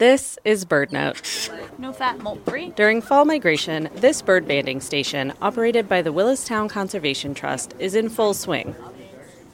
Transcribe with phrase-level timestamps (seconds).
[0.00, 1.78] This is BirdNote.
[1.78, 2.70] No fat, molt free.
[2.70, 8.08] During fall migration, this bird banding station, operated by the Willistown Conservation Trust, is in
[8.08, 8.74] full swing.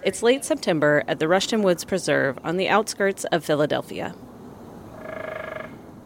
[0.04, 4.14] It's late September at the Rushton Woods Preserve on the outskirts of Philadelphia.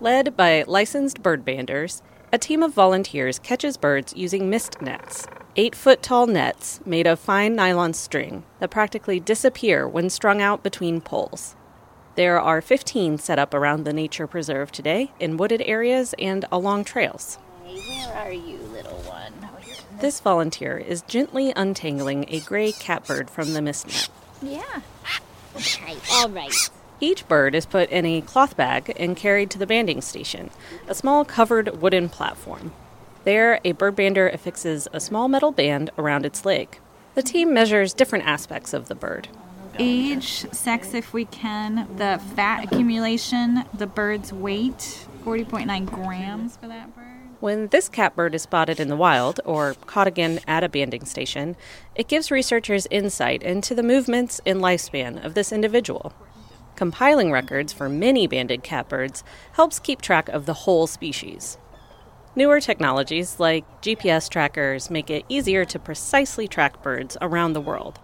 [0.00, 2.00] Led by licensed bird banders,
[2.32, 5.26] a team of volunteers catches birds using mist nets,
[5.56, 10.62] eight foot tall nets made of fine nylon string that practically disappear when strung out
[10.62, 11.56] between poles.
[12.20, 16.84] There are 15 set up around the nature preserve today in wooded areas and along
[16.84, 17.38] trails.
[17.64, 19.32] Hey, where are you, little one?
[19.42, 19.58] Oh,
[20.02, 24.10] this volunteer is gently untangling a gray catbird from the mist net.
[24.42, 24.82] Yeah.
[25.56, 26.52] Okay, all right.
[27.00, 30.50] Each bird is put in a cloth bag and carried to the banding station,
[30.86, 32.74] a small covered wooden platform.
[33.24, 36.80] There, a bird bander affixes a small metal band around its leg.
[37.14, 39.28] The team measures different aspects of the bird.
[39.78, 46.94] Age, sex if we can, the fat accumulation, the bird's weight, 40.9 grams for that
[46.94, 47.06] bird.
[47.40, 51.56] When this catbird is spotted in the wild or caught again at a banding station,
[51.94, 56.12] it gives researchers insight into the movements and lifespan of this individual.
[56.76, 61.56] Compiling records for many banded catbirds helps keep track of the whole species.
[62.36, 68.00] Newer technologies like GPS trackers make it easier to precisely track birds around the world.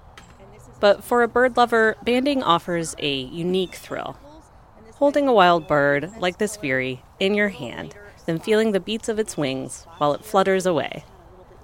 [0.81, 4.19] But for a bird lover, banding offers a unique thrill.
[4.95, 7.95] Holding a wild bird, like this Veery, in your hand,
[8.27, 11.05] then feeling the beats of its wings while it flutters away,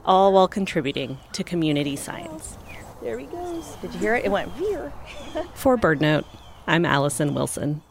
[0.04, 2.56] all while contributing to community science.
[3.02, 3.76] There he goes.
[3.82, 4.24] Did you hear it?
[4.24, 4.92] It went veer.
[5.54, 6.24] For BirdNote,
[6.66, 7.82] I'm Allison Wilson.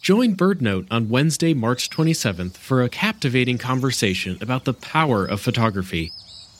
[0.00, 6.10] Join BirdNote on Wednesday, March 27th for a captivating conversation about the power of photography.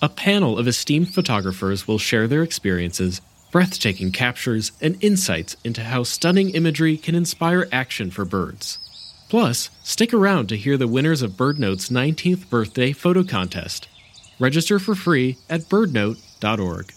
[0.05, 3.21] A panel of esteemed photographers will share their experiences,
[3.53, 8.81] breathtaking captures, and insights into how stunning imagery can inspire action for birds.
[9.29, 13.87] Plus, stick around to hear the winners of BirdNote's 19th birthday photo contest.
[14.41, 16.93] Register for free at birdnote.org.